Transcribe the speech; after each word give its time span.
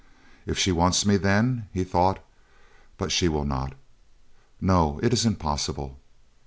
If 0.47 0.57
she 0.57 0.71
wants 0.71 1.05
me 1.05 1.15
then, 1.15 1.67
he 1.71 1.83
thought, 1.83 2.17
but 2.97 3.11
she 3.11 3.27
will 3.27 3.45
not. 3.45 3.73
No, 4.59 4.99
it 5.03 5.13
is 5.13 5.27
impossible. 5.27 5.99